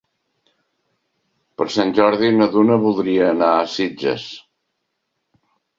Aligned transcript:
Per 1.61 1.67
Sant 1.77 1.93
Jordi 2.01 2.33
na 2.39 2.49
Duna 2.57 2.81
voldria 2.89 3.31
anar 3.35 3.55
a 3.61 3.71
Sitges. 3.79 4.29